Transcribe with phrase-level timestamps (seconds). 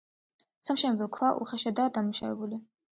[0.69, 2.65] სამშენებლო ქვა უხეშადაა დამუშავებული.